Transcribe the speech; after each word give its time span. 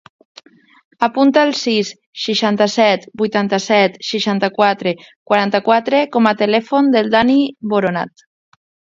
Apunta 1.07 1.41
el 1.47 1.51
sis, 1.57 1.89
seixanta-set, 2.21 3.03
vuitanta-set, 3.21 3.99
seixanta-quatre, 4.07 4.93
quaranta-quatre 5.33 5.99
com 6.15 6.31
a 6.31 6.33
telèfon 6.39 6.89
del 6.97 7.13
Dani 7.17 7.37
Boronat. 7.75 8.25